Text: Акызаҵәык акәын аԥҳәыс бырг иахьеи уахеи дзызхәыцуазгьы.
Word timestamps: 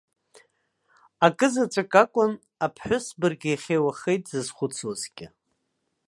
Акызаҵәык 1.25 1.93
акәын 2.03 2.31
аԥҳәыс 2.65 3.05
бырг 3.19 3.41
иахьеи 3.47 3.81
уахеи 3.85 4.17
дзызхәыцуазгьы. 4.23 5.27